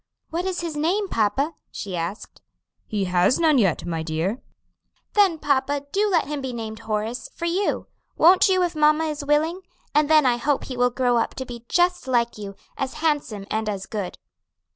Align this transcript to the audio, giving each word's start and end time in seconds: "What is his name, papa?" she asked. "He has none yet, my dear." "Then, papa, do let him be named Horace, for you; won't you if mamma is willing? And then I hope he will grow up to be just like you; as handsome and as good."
"What 0.31 0.45
is 0.45 0.61
his 0.61 0.75
name, 0.75 1.09
papa?" 1.09 1.53
she 1.69 1.95
asked. 1.95 2.41
"He 2.87 3.03
has 3.05 3.37
none 3.39 3.59
yet, 3.59 3.85
my 3.85 4.01
dear." 4.01 4.41
"Then, 5.13 5.37
papa, 5.37 5.83
do 5.91 6.09
let 6.09 6.25
him 6.25 6.41
be 6.41 6.53
named 6.53 6.79
Horace, 6.79 7.29
for 7.35 7.45
you; 7.45 7.85
won't 8.17 8.49
you 8.49 8.63
if 8.63 8.75
mamma 8.75 9.03
is 9.03 9.23
willing? 9.23 9.61
And 9.93 10.09
then 10.09 10.25
I 10.25 10.37
hope 10.37 10.63
he 10.63 10.75
will 10.75 10.89
grow 10.89 11.17
up 11.17 11.35
to 11.35 11.45
be 11.45 11.65
just 11.69 12.07
like 12.07 12.35
you; 12.35 12.55
as 12.79 12.95
handsome 12.95 13.45
and 13.51 13.69
as 13.69 13.85
good." 13.85 14.17